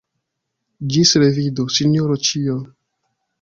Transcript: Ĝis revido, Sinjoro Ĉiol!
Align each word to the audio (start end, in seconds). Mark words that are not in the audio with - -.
Ĝis 0.95 1.11
revido, 1.23 1.67
Sinjoro 1.77 2.19
Ĉiol! 2.31 2.65